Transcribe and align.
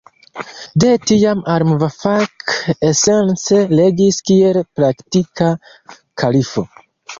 De 0.83 0.87
tiam, 1.11 1.43
al-Muvafak 1.55 2.55
esence 2.89 3.61
regis 3.75 4.19
kiel 4.33 4.61
praktika 4.83 5.53
kalifo. 6.25 6.69